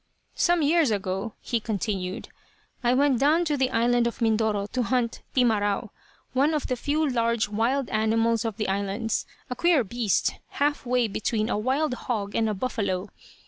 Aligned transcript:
"Some 0.33 0.63
years 0.63 0.89
ago," 0.89 1.35
he 1.41 1.59
continued, 1.59 2.29
"I 2.83 2.95
went 2.95 3.19
down 3.19 3.45
to 3.45 3.55
the 3.55 3.69
island 3.69 4.07
of 4.07 4.19
Mindoro 4.19 4.65
to 4.71 4.81
hunt 4.81 5.21
'timarau,' 5.35 5.91
one 6.33 6.55
of 6.55 6.65
the 6.65 6.75
few 6.75 7.07
large 7.07 7.49
wild 7.49 7.87
animals 7.91 8.43
of 8.43 8.57
the 8.57 8.67
islands 8.67 9.27
a 9.51 9.55
queer 9.55 9.83
beast, 9.83 10.33
half 10.57 10.87
way 10.87 11.07
between 11.07 11.49
a 11.51 11.57
wild 11.59 11.93
hog 11.93 12.33
and 12.33 12.49
a 12.49 12.55
buffalo. 12.55 13.09